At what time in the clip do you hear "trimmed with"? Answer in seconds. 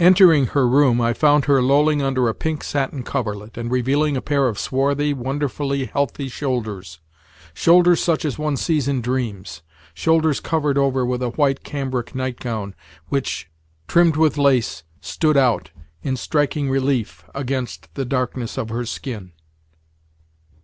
13.87-14.39